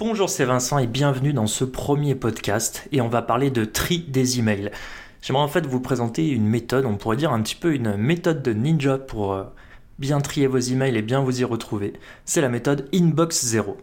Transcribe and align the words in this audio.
Bonjour, 0.00 0.30
c'est 0.30 0.46
Vincent 0.46 0.78
et 0.78 0.86
bienvenue 0.86 1.34
dans 1.34 1.46
ce 1.46 1.62
premier 1.62 2.14
podcast 2.14 2.88
et 2.90 3.02
on 3.02 3.10
va 3.10 3.20
parler 3.20 3.50
de 3.50 3.66
tri 3.66 3.98
des 3.98 4.38
emails. 4.38 4.70
J'aimerais 5.20 5.42
en 5.42 5.48
fait 5.48 5.66
vous 5.66 5.78
présenter 5.78 6.26
une 6.30 6.46
méthode, 6.46 6.86
on 6.86 6.96
pourrait 6.96 7.18
dire 7.18 7.34
un 7.34 7.42
petit 7.42 7.54
peu 7.54 7.74
une 7.74 7.98
méthode 7.98 8.40
de 8.40 8.54
ninja 8.54 8.96
pour 8.96 9.34
euh, 9.34 9.44
bien 9.98 10.22
trier 10.22 10.46
vos 10.46 10.56
emails 10.56 10.96
et 10.96 11.02
bien 11.02 11.20
vous 11.20 11.42
y 11.42 11.44
retrouver. 11.44 11.92
C'est 12.24 12.40
la 12.40 12.48
méthode 12.48 12.88
Inbox 12.94 13.44
0. 13.44 13.76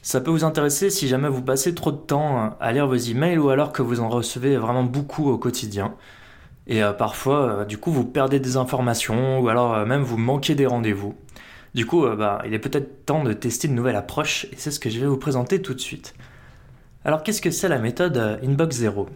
Ça 0.00 0.22
peut 0.22 0.30
vous 0.30 0.44
intéresser 0.44 0.88
si 0.88 1.08
jamais 1.08 1.28
vous 1.28 1.42
passez 1.42 1.74
trop 1.74 1.92
de 1.92 1.98
temps 1.98 2.56
à 2.58 2.72
lire 2.72 2.86
vos 2.86 2.94
emails 2.94 3.36
ou 3.36 3.50
alors 3.50 3.72
que 3.72 3.82
vous 3.82 4.00
en 4.00 4.08
recevez 4.08 4.56
vraiment 4.56 4.84
beaucoup 4.84 5.28
au 5.28 5.36
quotidien. 5.36 5.94
Et 6.66 6.82
euh, 6.82 6.94
parfois, 6.94 7.42
euh, 7.42 7.64
du 7.66 7.76
coup, 7.76 7.92
vous 7.92 8.06
perdez 8.06 8.40
des 8.40 8.56
informations 8.56 9.40
ou 9.40 9.50
alors 9.50 9.84
même 9.84 10.04
vous 10.04 10.16
manquez 10.16 10.54
des 10.54 10.64
rendez-vous. 10.64 11.14
Du 11.74 11.86
coup, 11.86 12.04
euh, 12.04 12.16
bah, 12.16 12.42
il 12.44 12.52
est 12.52 12.58
peut-être 12.58 13.06
temps 13.06 13.24
de 13.24 13.32
tester 13.32 13.68
une 13.68 13.74
nouvelle 13.74 13.96
approche 13.96 14.46
et 14.52 14.56
c'est 14.56 14.70
ce 14.70 14.78
que 14.78 14.90
je 14.90 14.98
vais 15.00 15.06
vous 15.06 15.16
présenter 15.16 15.62
tout 15.62 15.74
de 15.74 15.80
suite. 15.80 16.14
Alors 17.04 17.22
qu'est-ce 17.22 17.40
que 17.40 17.50
c'est 17.50 17.68
la 17.68 17.78
méthode 17.78 18.16
euh, 18.16 18.36
Inbox 18.44 18.76
Zero? 18.76 19.08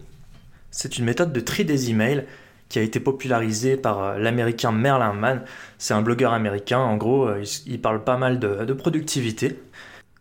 C'est 0.71 0.97
une 0.97 1.05
méthode 1.05 1.31
de 1.31 1.39
tri 1.39 1.65
des 1.65 1.91
emails 1.91 2.25
qui 2.67 2.79
a 2.79 2.81
été 2.81 2.99
popularisée 2.99 3.77
par 3.77 4.03
euh, 4.03 4.17
l'américain 4.17 4.71
Merlin 4.71 5.13
Mann. 5.13 5.43
C'est 5.77 5.93
un 5.93 6.01
blogueur 6.01 6.33
américain, 6.33 6.79
en 6.79 6.97
gros, 6.97 7.29
il 7.65 7.79
parle 7.79 8.03
pas 8.03 8.17
mal 8.17 8.39
de, 8.39 8.73
productivité. 8.73 9.59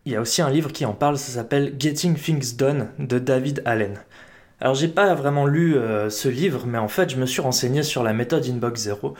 Il 0.05 0.13
y 0.13 0.17
a 0.17 0.21
aussi 0.21 0.43
un 0.43 0.51
livre 0.51 0.71
qui 0.71 0.85
en 0.85 0.93
parle, 0.93 1.19
ça 1.19 1.33
s'appelle 1.33 1.75
Getting 1.79 2.17
Things 2.17 2.57
Done 2.57 2.91
de 2.99 3.19
David 3.19 3.63
Allen. 3.65 3.99
Alors 4.61 4.75
j'ai 4.75 4.89
pas 4.89 5.13
vraiment 5.15 5.47
lu 5.47 5.77
ce 6.09 6.29
livre, 6.29 6.65
mais 6.67 6.79
en 6.79 6.87
fait 6.89 7.11
je 7.11 7.17
me 7.17 7.27
suis 7.27 7.43
renseigné 7.43 7.83
sur 7.83 8.05
la 8.05 8.13
méthode 8.13 8.47
Inbox 8.47 8.83
Zero 8.83 9.17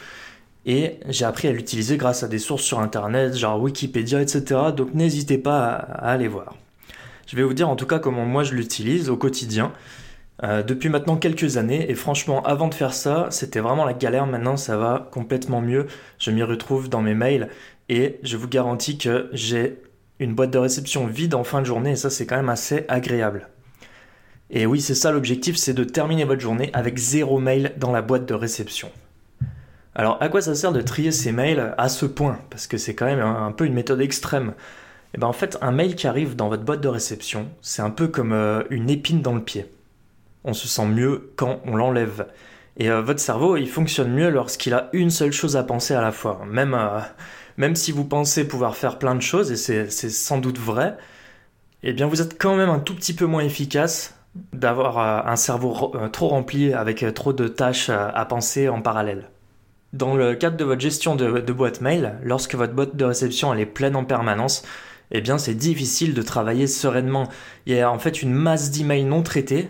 et 0.67 0.99
j'ai 1.09 1.25
appris 1.25 1.47
à 1.47 1.53
l'utiliser 1.53 1.97
grâce 1.97 2.25
à 2.25 2.29
des 2.29 2.41
sources 2.41 2.65
sur 2.65 2.81
internet, 2.81 3.37
genre 3.37 3.63
Wikipédia, 3.63 4.21
etc. 4.21 4.61
Donc 4.77 4.95
n'hésitez 4.95 5.39
pas 5.39 5.69
à, 5.69 6.11
aller 6.11 6.27
voir. 6.27 6.57
Je 7.29 7.37
vais 7.37 7.45
vous 7.45 7.55
dire 7.55 7.69
en 7.69 7.77
tout 7.77 7.87
cas 7.87 8.01
comment 8.01 8.27
moi 8.27 8.43
je 8.43 8.55
l'utilise 8.55 9.09
au 9.09 9.17
quotidien. 9.17 9.73
Euh, 10.43 10.63
depuis 10.63 10.91
maintenant 10.91 11.17
quelques 11.17 11.57
années. 11.57 11.89
Et 11.89 11.95
franchement 11.95 12.43
avant 12.43 12.67
de 12.69 12.75
faire 12.75 12.93
ça 12.93 13.29
c'était 13.31 13.61
vraiment 13.61 13.85
la 13.85 13.95
galère. 13.95 14.27
Maintenant 14.27 14.57
ça 14.57 14.77
va 14.77 15.09
complètement 15.13 15.61
mieux. 15.61 15.87
Je 16.19 16.33
m'y 16.33 16.43
retrouve 16.43 16.89
dans 16.89 17.01
mes 17.01 17.15
mails. 17.15 17.49
Et 17.89 18.19
je 18.25 18.37
vous 18.37 18.49
garantis 18.49 18.99
que 18.99 19.31
j'ai 19.33 19.81
une 20.19 20.35
boîte 20.35 20.51
de 20.51 20.59
réception 20.59 21.07
vide 21.07 21.35
en 21.35 21.45
fin 21.45 21.61
de 21.61 21.67
journée. 21.67 21.93
Et 21.93 21.97
ça 21.97 22.11
c'est 22.11 22.27
quand 22.27 22.37
même 22.37 22.49
assez 22.49 22.85
agréable. 22.89 23.49
Et 24.51 24.67
oui 24.67 24.81
c'est 24.81 24.97
ça 24.97 25.13
l'objectif 25.13 25.57
c'est 25.57 25.75
de 25.75 25.85
terminer 25.85 26.25
votre 26.25 26.41
journée 26.41 26.71
avec 26.73 26.99
zéro 26.99 27.39
mail 27.39 27.73
dans 27.79 27.93
la 27.93 28.03
boîte 28.03 28.27
de 28.27 28.35
réception 28.35 28.91
alors, 29.99 30.19
à 30.21 30.29
quoi 30.29 30.43
ça 30.43 30.55
sert 30.55 30.73
de 30.73 30.83
trier 30.83 31.11
ces 31.11 31.33
mails 31.33 31.75
à 31.79 31.89
ce 31.89 32.05
point? 32.05 32.39
Parce 32.51 32.67
que 32.67 32.77
c'est 32.77 32.95
quand 32.95 33.07
même 33.07 33.21
un, 33.21 33.51
peu 33.51 33.65
une 33.65 33.73
méthode 33.73 34.03
extrême. 34.03 34.51
Et 34.51 34.53
eh 35.15 35.19
ben 35.19 35.27
en 35.27 35.33
fait, 35.33 35.57
un 35.63 35.73
mail 35.73 35.97
qui 35.97 36.07
arrive 36.07 36.37
dans 36.37 36.51
votre 36.51 36.65
boîte 36.65 36.83
de 36.83 36.89
réception, 36.89 37.49
c'est 37.63 37.81
un 37.81 37.89
peu 37.89 38.07
comme 38.07 38.35
euh, 38.35 38.63
une 38.69 38.91
épine 38.91 39.23
dans 39.23 39.35
le 39.35 39.41
pied. 39.41 39.65
On 40.45 40.53
se 40.53 40.69
sent 40.69 40.85
mieux 40.85 41.33
quand 41.37 41.61
on 41.65 41.77
l'enlève. 41.77 42.27
Et 42.77 42.91
euh, 42.91 43.01
votre 43.01 43.21
cerveau, 43.21 43.57
il 43.57 43.71
fonctionne 43.71 44.13
mieux 44.13 44.29
lorsqu'il 44.29 44.75
a 44.75 44.91
une 44.93 45.09
seule 45.09 45.33
chose 45.33 45.57
à 45.57 45.63
penser 45.63 45.95
à 45.95 46.03
la 46.03 46.13
fois. 46.13 46.43
Même, 46.47 46.75
euh, 46.75 47.75
si 47.75 47.91
vous 47.91 48.05
pensez 48.05 48.47
pouvoir 48.47 48.77
faire 48.77 48.99
plein 48.99 49.15
de 49.15 49.23
choses, 49.23 49.51
et 49.51 49.57
c'est 49.57 50.11
sans 50.11 50.37
doute 50.37 50.59
vrai, 50.59 50.99
eh 51.83 51.95
bien 51.95 52.07
vous 52.07 52.21
êtes 52.21 52.39
quand 52.39 52.55
même 52.55 52.69
un 52.69 52.81
tout 52.81 52.95
petit 52.95 53.15
peu 53.15 53.25
moins 53.25 53.43
efficace 53.45 54.15
d'avoir 54.53 54.99
un 55.27 55.37
cerveau 55.37 55.95
trop 56.13 56.29
rempli 56.29 56.75
avec 56.75 57.05
trop 57.15 57.33
de 57.33 57.49
tâches 57.49 57.89
à 57.89 58.25
penser 58.27 58.69
en 58.69 58.83
parallèle. 58.83 59.31
Dans 59.93 60.15
le 60.17 60.35
cadre 60.35 60.57
de 60.57 60.65
votre 60.65 60.81
gestion 60.81 61.17
de, 61.17 61.53
boîte 61.53 61.81
mail, 61.81 62.19
lorsque 62.23 62.55
votre 62.55 62.75
boîte 62.75 62.97
de 62.97 63.05
réception 63.05 63.53
elle 63.53 63.61
est 63.61 63.67
pleine 63.67 63.97
en 63.97 64.05
permanence, 64.05 64.63
eh 65.11 65.21
bien 65.21 65.39
c'est 65.39 65.55
difficile 65.55 66.13
de 66.15 66.23
travailler 66.23 66.67
sereinement. 66.67 67.29
Il 67.67 67.75
y 67.75 67.81
a 67.81 67.91
en 67.91 67.99
fait 67.99 68.23
une 68.23 68.33
masse 68.35 68.71
d'emails 68.71 69.05
non 69.05 69.23
traités. 69.23 69.69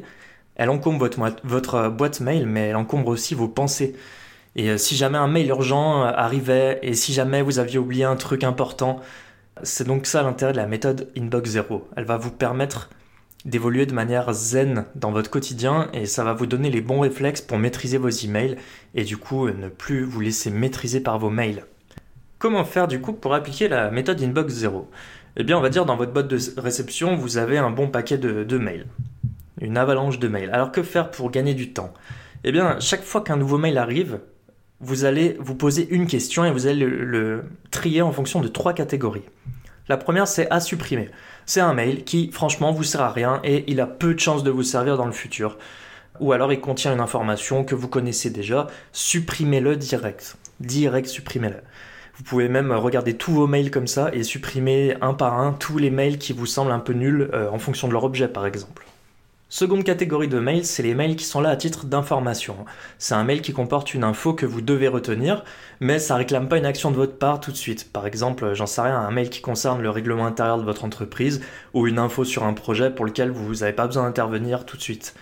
Elle 0.57 0.71
encombre 0.71 0.99
votre, 0.99 1.37
votre 1.45 1.91
boîte 1.91 2.21
mail, 2.21 2.47
mais 2.47 2.69
elle 2.69 2.77
encombre 2.77 3.09
aussi 3.09 3.35
vos 3.35 3.49
pensées. 3.49 3.95
Et 4.57 4.71
euh, 4.71 4.79
si 4.79 4.97
jamais 4.97 5.19
un 5.19 5.29
mail 5.29 5.49
urgent 5.49 6.03
euh, 6.03 6.13
arrivait, 6.15 6.79
et 6.83 6.95
si 6.95 7.13
jamais 7.13 7.43
vous 7.43 7.59
aviez 7.59 7.79
oublié 7.79 8.05
un 8.05 8.17
truc 8.17 8.43
important, 8.43 9.01
c'est 9.63 9.87
donc 9.87 10.07
ça 10.07 10.23
l'intérêt 10.23 10.53
de 10.53 10.57
la 10.57 10.67
méthode 10.67 11.11
Inbox 11.17 11.51
Zero. 11.51 11.89
Elle 11.97 12.05
va 12.05 12.17
vous 12.17 12.31
permettre 12.31 12.89
d'évoluer 13.47 13.87
de 13.87 13.95
manière 13.95 14.33
zen 14.33 14.87
dans 14.97 15.13
votre 15.13 15.31
quotidien 15.31 15.89
et 15.95 16.05
ça 16.07 16.25
va 16.25 16.35
vous 16.35 16.47
donner 16.47 16.69
les 16.69 16.81
bons 16.81 17.01
réflexes 17.01 17.41
pour 17.41 17.59
maîtriser 17.59 17.97
vos 17.97 18.09
emails 18.09 18.57
et 18.95 19.05
du 19.05 19.17
coup 19.17 19.49
ne 19.49 19.69
plus 19.69 20.03
vous 20.03 20.21
laisser 20.21 20.51
maîtriser 20.51 21.01
par 21.01 21.19
vos 21.19 21.31
mails. 21.31 21.65
Comment 22.39 22.65
faire 22.65 22.89
du 22.89 23.01
coup 23.01 23.13
pour 23.13 23.35
appliquer 23.35 23.69
la 23.69 23.91
méthode 23.91 24.21
Inbox 24.21 24.53
0 24.53 24.91
Eh 25.37 25.45
bien 25.45 25.57
on 25.57 25.61
va 25.61 25.71
dire 25.71 25.87
dans 25.87 25.97
votre 25.97 26.13
boîte 26.13 26.29
de 26.29 26.39
réception 26.61 27.15
vous 27.15 27.39
avez 27.39 27.57
un 27.57 27.71
bon 27.71 27.89
paquet 27.89 28.19
de, 28.19 28.59
mails, 28.59 28.87
une 29.61 29.79
avalanche 29.79 30.19
de 30.19 30.27
mails. 30.27 30.51
Alors 30.51 30.73
que 30.73 30.83
faire 30.83 31.13
pour 31.13 31.31
gagner 31.31 31.55
du 31.55 31.73
temps? 31.73 31.95
Eh 32.43 32.51
bien 32.51 32.81
chaque 32.81 33.05
fois 33.05 33.21
qu'un 33.21 33.37
nouveau 33.37 33.59
mail 33.59 33.79
arrive, 33.79 34.19
vous 34.81 35.05
allez 35.05 35.37
vous 35.39 35.55
poser 35.55 35.89
une 35.89 36.09
question 36.09 36.45
et 36.45 36.51
vous 36.51 36.67
allez 36.67 36.85
le 36.85 37.45
trier 37.71 38.03
en 38.03 38.11
fonction 38.11 38.41
de 38.41 38.49
trois 38.49 38.73
catégories. 38.73 39.25
La 39.89 39.97
première, 39.97 40.27
c'est 40.27 40.51
à 40.51 40.61
supprimer. 40.61 41.11
C'est 41.45 41.61
un 41.61 41.75
mail 41.75 42.05
qui, 42.05 42.31
franchement, 42.33 42.73
vous 42.73 42.83
sert 42.83 43.03
à 43.03 43.11
rien 43.11 43.41
et 43.45 43.65
il 43.69 43.81
a 43.81 43.87
peu 43.87 44.15
de 44.15 44.21
chances 44.21 44.43
de 44.43 44.51
vous 44.51 44.65
servir 44.65 44.97
dans 44.97 45.07
le 45.07 45.13
futur. 45.13 45.59
Ou 46.19 46.33
alors 46.33 46.53
il 46.53 46.61
contient 46.61 46.93
une 46.93 47.01
information 47.01 47.63
que 47.63 47.75
vous 47.75 47.89
connaissez 47.89 48.31
déjà. 48.31 48.67
Supprimez-le 48.93 49.77
direct. 49.77 50.37
Direct, 50.61 51.09
supprimez-le. 51.09 51.59
Vous 52.17 52.25
pouvez 52.25 52.49
même 52.49 52.73
regarder 52.73 53.17
tous 53.17 53.33
vos 53.33 53.47
mails 53.47 53.71
comme 53.71 53.87
ça 53.87 54.11
et 54.13 54.23
supprimer 54.23 54.97
un 55.03 55.13
par 55.13 55.39
un 55.39 55.53
tous 55.53 55.79
les 55.79 55.91
mails 55.91 56.19
qui 56.19 56.33
vous 56.33 56.47
semblent 56.47 56.73
un 56.73 56.81
peu 56.81 56.95
nuls 56.95 57.29
euh, 57.35 57.51
en 57.51 57.59
fonction 57.59 57.89
de 57.89 57.93
leur 57.93 58.05
objet, 58.05 58.29
par 58.29 58.47
exemple. 58.47 58.87
Seconde 59.59 59.85
catégorie 59.85 60.29
de 60.29 60.39
mails, 60.39 60.67
c'est 60.67 60.83
les 60.83 60.95
mails 60.95 61.17
qui 61.17 61.25
sont 61.25 61.41
là 61.41 61.49
à 61.49 61.57
titre 61.57 61.87
d'information. 61.87 62.67
C'est 62.99 63.15
un 63.15 63.25
mail 63.25 63.41
qui 63.41 63.55
comporte 63.55 63.95
une 63.95 64.05
info 64.05 64.35
que 64.35 64.45
vous 64.45 64.61
devez 64.61 64.87
retenir, 64.87 65.45
mais 65.81 65.99
ça 65.99 66.17
réclame 66.17 66.47
pas 66.47 66.59
une 66.59 66.67
action 66.67 66.91
de 66.91 66.97
votre 66.97 67.17
part 67.17 67.41
tout 67.41 67.53
de 67.53 67.57
suite. 67.57 67.91
Par 67.91 68.07
exemple, 68.07 68.53
j'en 68.53 68.67
sais 68.67 68.83
rien, 68.83 68.99
un 68.99 69.11
mail 69.11 69.31
qui 69.31 69.41
concerne 69.41 69.81
le 69.81 69.89
règlement 69.89 70.27
intérieur 70.27 70.59
de 70.59 70.63
votre 70.63 70.85
entreprise 70.85 71.41
ou 71.73 71.87
une 71.87 71.99
info 71.99 72.23
sur 72.23 72.45
un 72.45 72.53
projet 72.53 72.91
pour 72.91 73.07
lequel 73.07 73.31
vous 73.31 73.55
n'avez 73.55 73.73
pas 73.73 73.87
besoin 73.87 74.03
d'intervenir 74.03 74.67
tout 74.67 74.77
de 74.77 74.83
suite. 74.83 75.15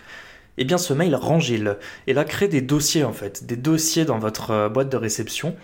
Eh 0.57 0.65
bien, 0.65 0.77
ce 0.77 0.91
mail, 0.91 1.15
rangez-le. 1.15 1.77
Et 2.07 2.11
là, 2.11 2.25
créez 2.25 2.49
des 2.49 2.59
dossiers 2.59 3.05
en 3.05 3.13
fait, 3.13 3.45
des 3.45 3.55
dossiers 3.55 4.03
dans 4.03 4.19
votre 4.19 4.51
euh, 4.51 4.67
boîte 4.67 4.89
de 4.89 4.97
réception. 4.97 5.55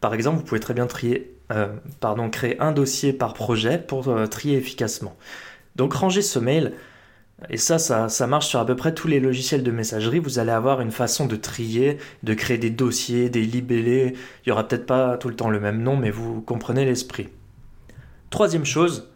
Par 0.00 0.14
exemple, 0.14 0.38
vous 0.38 0.44
pouvez 0.44 0.60
très 0.60 0.74
bien 0.74 0.86
trier, 0.86 1.34
euh, 1.50 1.66
pardon, 1.98 2.30
créer 2.30 2.60
un 2.60 2.70
dossier 2.70 3.12
par 3.12 3.34
projet 3.34 3.76
pour 3.76 4.06
euh, 4.06 4.28
trier 4.28 4.56
efficacement. 4.56 5.16
Donc, 5.74 5.94
rangez 5.94 6.22
ce 6.22 6.38
mail 6.38 6.74
et 7.48 7.56
ça, 7.56 7.78
ça, 7.78 8.26
marche 8.26 8.48
sur 8.48 8.60
à 8.60 8.66
peu 8.66 8.76
près 8.76 8.92
tous 8.92 9.08
les 9.08 9.18
logiciels 9.18 9.62
de 9.62 9.70
messagerie. 9.70 10.18
Vous 10.18 10.38
allez 10.38 10.50
avoir 10.50 10.80
une 10.80 10.90
façon 10.90 11.26
de 11.26 11.36
trier, 11.36 11.96
de 12.22 12.34
créer 12.34 12.58
des 12.58 12.70
dossiers, 12.70 13.30
des 13.30 13.42
libellés. 13.42 14.14
Il 14.44 14.48
n'y 14.48 14.52
aura 14.52 14.68
peut-être 14.68 14.86
pas 14.86 15.16
tout 15.16 15.28
le 15.28 15.36
temps 15.36 15.48
le 15.48 15.60
même 15.60 15.82
nom, 15.82 15.96
mais 15.96 16.10
vous 16.10 16.42
comprenez 16.42 16.84
l'esprit. 16.84 17.28
Troisième 18.28 18.66
chose, 18.66 19.08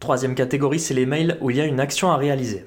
troisième 0.00 0.34
catégorie, 0.34 0.80
c'est 0.80 0.94
les 0.94 1.06
mails 1.06 1.38
où 1.40 1.50
il 1.50 1.56
y 1.56 1.60
a 1.60 1.66
une 1.66 1.80
action 1.80 2.10
à 2.10 2.16
réaliser. 2.16 2.66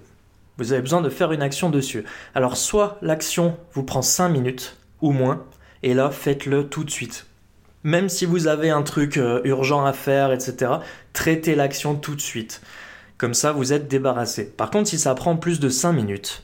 Vous 0.58 0.72
avez 0.72 0.82
besoin 0.82 1.02
de 1.02 1.10
faire 1.10 1.32
une 1.34 1.42
action 1.42 1.70
dessus. 1.70 2.04
Alors 2.34 2.58
soit 2.58 2.98
l'action 3.02 3.58
vous 3.74 3.84
prend 3.84 4.02
5 4.02 4.30
minutes 4.30 4.78
ou 5.02 5.12
moins, 5.12 5.46
et 5.84 5.94
là 5.94 6.10
faites-le 6.10 6.68
tout 6.68 6.84
de 6.84 6.90
suite. 6.90 7.28
Même 7.84 8.10
si 8.10 8.26
vous 8.26 8.48
avez 8.48 8.70
un 8.70 8.82
truc 8.82 9.18
euh, 9.18 9.42
urgent 9.44 9.86
à 9.86 9.94
faire, 9.94 10.32
etc., 10.32 10.72
traitez 11.14 11.56
l'action 11.56 11.96
tout 11.96 12.16
de 12.16 12.22
suite. 12.22 12.62
Comme 13.18 13.34
ça, 13.34 13.52
vous 13.52 13.74
êtes 13.74 13.88
débarrassé. 13.88 14.46
Par 14.46 14.70
contre, 14.70 14.90
si 14.90 15.00
ça 15.00 15.16
prend 15.16 15.38
plus 15.38 15.60
de 15.60 15.70
5 15.70 15.92
minutes, 15.94 16.44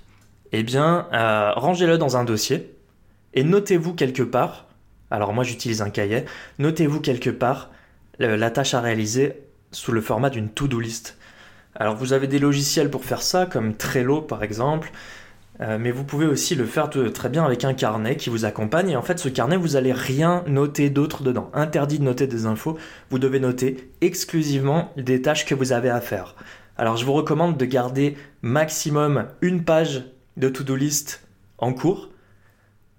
eh 0.52 0.64
bien, 0.64 1.08
euh, 1.14 1.52
rangez-le 1.56 1.98
dans 1.98 2.18
un 2.18 2.24
dossier 2.24 2.74
et 3.34 3.44
notez-vous 3.44 3.94
quelque 3.94 4.24
part, 4.24 4.66
alors 5.12 5.34
moi 5.34 5.44
j'utilise 5.44 5.82
un 5.82 5.90
cahier, 5.90 6.26
notez-vous 6.60 7.00
quelque 7.00 7.30
part 7.30 7.70
la 8.20 8.52
tâche 8.52 8.76
à 8.76 8.82
réaliser 8.82 9.34
sous 9.72 9.92
le 9.92 10.02
format 10.02 10.30
d'une 10.30 10.50
to-do 10.50 10.80
list. 10.80 11.18
Alors 11.76 11.96
vous 11.96 12.14
avez 12.14 12.28
des 12.28 12.38
logiciels 12.38 12.92
pour 12.92 13.06
faire 13.06 13.24
ça, 13.24 13.48
comme 13.48 13.76
Trello 13.76 14.22
par 14.22 14.44
exemple, 14.44 14.92
euh, 15.62 15.78
mais 15.80 15.92
vous 15.92 16.04
pouvez 16.04 16.26
aussi 16.26 16.56
le 16.56 16.66
faire 16.66 16.90
très 16.90 17.30
bien 17.30 17.46
avec 17.46 17.64
un 17.64 17.74
carnet 17.74 18.16
qui 18.16 18.30
vous 18.30 18.46
accompagne. 18.46 18.90
Et 18.90 18.96
en 18.96 19.04
fait, 19.04 19.20
ce 19.20 19.30
carnet, 19.30 19.56
vous 19.56 19.70
n'allez 19.70 19.94
rien 19.94 20.44
noter 20.48 20.90
d'autre 20.90 21.22
dedans. 21.22 21.52
Interdit 21.54 22.00
de 22.00 22.04
noter 22.04 22.26
des 22.26 22.48
infos. 22.48 22.78
Vous 23.12 23.20
devez 23.20 23.40
noter 23.40 23.92
exclusivement 24.02 24.92
des 24.98 25.22
tâches 25.22 25.46
que 25.46 25.54
vous 25.54 25.72
avez 25.72 25.90
à 25.90 26.02
faire. 26.02 26.36
Alors 26.78 26.98
je 26.98 27.06
vous 27.06 27.14
recommande 27.14 27.58
de 27.58 27.66
garder 27.66 28.18
maximum 28.42 29.28
une 29.42 29.64
page 29.64 30.04
de 30.38 30.50
to-do 30.50 30.76
list 30.76 31.28
en 31.58 31.74
cours. 31.74 32.10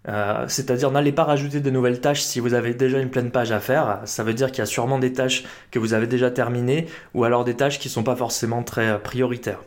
Euh, 0.06 0.44
c'est-à-dire 0.48 0.90
n'allez 0.90 1.12
pas 1.12 1.24
rajouter 1.24 1.60
de 1.60 1.70
nouvelles 1.70 2.00
tâches 2.00 2.20
si 2.20 2.38
vous 2.38 2.52
avez 2.52 2.74
déjà 2.74 2.98
une 2.98 3.10
pleine 3.10 3.30
page 3.30 3.52
à 3.52 3.60
faire. 3.60 4.00
Ça 4.04 4.22
veut 4.22 4.34
dire 4.34 4.48
qu'il 4.48 4.58
y 4.58 4.62
a 4.62 4.66
sûrement 4.66 4.98
des 4.98 5.12
tâches 5.12 5.44
que 5.70 5.78
vous 5.78 5.94
avez 5.94 6.06
déjà 6.06 6.30
terminées 6.30 6.86
ou 7.14 7.24
alors 7.24 7.44
des 7.44 7.54
tâches 7.54 7.78
qui 7.78 7.88
ne 7.88 7.92
sont 7.92 8.02
pas 8.02 8.16
forcément 8.16 8.62
très 8.62 8.90
euh, 8.90 8.98
prioritaires. 8.98 9.60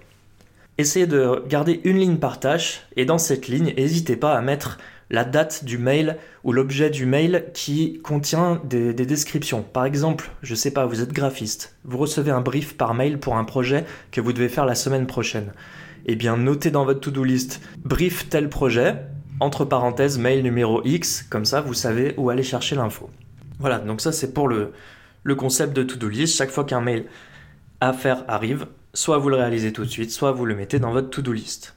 Essayez 0.77 1.07
de 1.07 1.43
garder 1.47 1.81
une 1.85 1.97
ligne 1.97 2.17
par 2.17 2.39
tâche 2.39 2.83
et 2.95 3.05
dans 3.05 3.17
cette 3.17 3.47
ligne, 3.47 3.73
n'hésitez 3.75 4.15
pas 4.15 4.35
à 4.35 4.41
mettre 4.41 4.77
la 5.09 5.23
date 5.23 5.63
du 5.63 5.77
mail 5.77 6.17
ou 6.43 6.51
l'objet 6.51 6.89
du 6.89 7.05
mail 7.05 7.45
qui 7.53 7.99
contient 8.03 8.61
des, 8.65 8.93
descriptions. 8.93 9.63
Par 9.63 9.85
exemple, 9.85 10.31
je 10.41 10.55
sais 10.55 10.71
pas, 10.71 10.85
vous 10.85 11.01
êtes 11.01 11.13
graphiste, 11.13 11.75
vous 11.85 11.97
recevez 11.97 12.31
un 12.31 12.41
brief 12.41 12.75
par 12.75 12.93
mail 12.93 13.19
pour 13.19 13.37
un 13.37 13.43
projet 13.43 13.85
que 14.11 14.21
vous 14.21 14.33
devez 14.33 14.49
faire 14.49 14.65
la 14.65 14.75
semaine 14.75 15.07
prochaine. 15.07 15.53
Eh 16.05 16.15
bien, 16.15 16.37
notez 16.37 16.71
dans 16.71 16.85
votre 16.85 16.99
to-do 16.99 17.23
list 17.23 17.61
brief 17.83 18.29
tel 18.29 18.49
projet, 18.49 18.95
entre 19.39 19.65
parenthèses 19.65 20.17
mail 20.17 20.43
numéro 20.43 20.81
X, 20.83 21.23
comme 21.29 21.45
ça 21.45 21.61
vous 21.61 21.73
savez 21.73 22.13
où 22.17 22.29
aller 22.29 22.43
chercher 22.43 22.75
l'info. 22.75 23.09
Voilà, 23.59 23.79
donc 23.79 24.01
ça 24.01 24.11
c'est 24.11 24.33
pour 24.33 24.47
le, 24.47 24.71
le 25.23 25.35
concept 25.35 25.73
de 25.73 25.83
to-do 25.83 26.07
list. 26.09 26.35
Chaque 26.37 26.51
fois 26.51 26.63
qu'un 26.63 26.81
mail 26.81 27.05
à 27.79 27.93
faire 27.93 28.23
arrive, 28.27 28.67
soit 28.93 29.17
vous 29.17 29.29
le 29.29 29.35
réalisez 29.35 29.71
tout 29.71 29.85
de 29.85 29.89
suite, 29.89 30.11
soit 30.11 30.31
vous 30.31 30.45
le 30.45 30.55
mettez 30.55 30.79
dans 30.79 30.91
votre 30.91 31.09
to-do 31.09 31.31
list. 31.31 31.76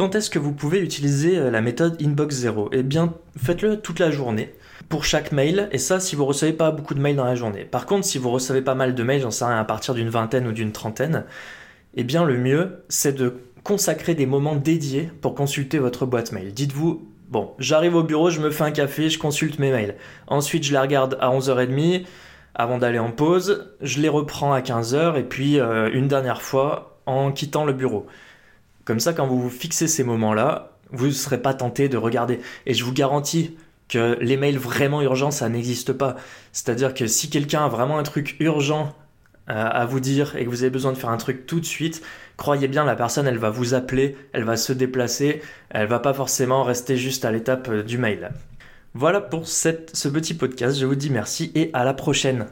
Quand 0.00 0.14
est-ce 0.14 0.30
que 0.30 0.38
vous 0.38 0.52
pouvez 0.52 0.80
utiliser 0.80 1.36
euh, 1.36 1.50
la 1.50 1.60
méthode 1.60 2.00
Inbox 2.00 2.34
0 2.34 2.70
Eh 2.72 2.82
bien, 2.82 3.12
faites-le 3.36 3.82
toute 3.82 3.98
la 3.98 4.10
journée 4.10 4.54
pour 4.88 5.04
chaque 5.04 5.30
mail, 5.30 5.68
et 5.72 5.76
ça 5.76 6.00
si 6.00 6.16
vous 6.16 6.24
recevez 6.24 6.54
pas 6.54 6.70
beaucoup 6.70 6.94
de 6.94 7.00
mails 7.00 7.16
dans 7.16 7.26
la 7.26 7.34
journée. 7.34 7.66
Par 7.66 7.84
contre, 7.84 8.06
si 8.06 8.16
vous 8.16 8.30
recevez 8.30 8.62
pas 8.62 8.74
mal 8.74 8.94
de 8.94 9.02
mails, 9.02 9.20
j'en 9.20 9.30
sais 9.30 9.44
rien, 9.44 9.58
à 9.58 9.64
partir 9.64 9.92
d'une 9.92 10.08
vingtaine 10.08 10.46
ou 10.46 10.52
d'une 10.52 10.72
trentaine, 10.72 11.26
eh 11.96 12.02
bien 12.02 12.24
le 12.24 12.38
mieux, 12.38 12.82
c'est 12.88 13.12
de 13.12 13.42
consacrer 13.62 14.14
des 14.14 14.24
moments 14.24 14.56
dédiés 14.56 15.10
pour 15.20 15.34
consulter 15.34 15.78
votre 15.78 16.06
boîte 16.06 16.32
mail. 16.32 16.54
Dites-vous, 16.54 17.06
bon, 17.28 17.50
j'arrive 17.58 17.94
au 17.94 18.02
bureau, 18.02 18.30
je 18.30 18.40
me 18.40 18.50
fais 18.50 18.64
un 18.64 18.70
café, 18.70 19.10
je 19.10 19.18
consulte 19.18 19.58
mes 19.58 19.70
mails. 19.70 19.96
Ensuite, 20.28 20.64
je 20.64 20.72
les 20.72 20.78
regarde 20.78 21.18
à 21.20 21.28
11h30 21.28 22.06
avant 22.54 22.78
d'aller 22.78 22.98
en 22.98 23.10
pause, 23.10 23.74
je 23.82 24.00
les 24.00 24.08
reprends 24.08 24.54
à 24.54 24.60
15h 24.60 25.18
et 25.18 25.24
puis 25.24 25.60
euh, 25.60 25.90
une 25.92 26.08
dernière 26.08 26.40
fois 26.40 26.98
en 27.04 27.32
quittant 27.32 27.66
le 27.66 27.74
bureau. 27.74 28.06
Comme 28.90 28.98
ça, 28.98 29.12
quand 29.12 29.28
vous 29.28 29.40
vous 29.40 29.50
fixez 29.50 29.86
ces 29.86 30.02
moments-là, 30.02 30.72
vous 30.90 31.06
ne 31.06 31.12
serez 31.12 31.40
pas 31.40 31.54
tenté 31.54 31.88
de 31.88 31.96
regarder. 31.96 32.40
Et 32.66 32.74
je 32.74 32.82
vous 32.82 32.92
garantis 32.92 33.56
que 33.88 34.18
les 34.20 34.36
mails 34.36 34.58
vraiment 34.58 35.00
urgents, 35.00 35.30
ça 35.30 35.48
n'existe 35.48 35.92
pas. 35.92 36.16
C'est-à-dire 36.50 36.92
que 36.92 37.06
si 37.06 37.30
quelqu'un 37.30 37.66
a 37.66 37.68
vraiment 37.68 37.98
un 37.98 38.02
truc 38.02 38.34
urgent 38.40 38.92
euh, 39.48 39.52
à 39.54 39.86
vous 39.86 40.00
dire 40.00 40.34
et 40.34 40.44
que 40.44 40.50
vous 40.50 40.64
avez 40.64 40.70
besoin 40.70 40.90
de 40.90 40.98
faire 40.98 41.10
un 41.10 41.18
truc 41.18 41.46
tout 41.46 41.60
de 41.60 41.64
suite, 41.64 42.02
croyez 42.36 42.66
bien, 42.66 42.84
la 42.84 42.96
personne, 42.96 43.28
elle 43.28 43.38
va 43.38 43.50
vous 43.50 43.74
appeler, 43.74 44.16
elle 44.32 44.42
va 44.42 44.56
se 44.56 44.72
déplacer, 44.72 45.40
elle 45.68 45.86
va 45.86 46.00
pas 46.00 46.12
forcément 46.12 46.64
rester 46.64 46.96
juste 46.96 47.24
à 47.24 47.30
l'étape 47.30 47.68
euh, 47.68 47.84
du 47.84 47.96
mail. 47.96 48.32
Voilà 48.94 49.20
pour 49.20 49.46
ce 49.46 50.08
petit 50.08 50.34
podcast, 50.34 50.76
je 50.76 50.84
vous 50.84 50.96
dis 50.96 51.10
merci 51.10 51.52
et 51.54 51.70
à 51.74 51.84
la 51.84 51.94
prochaine. 51.94 52.48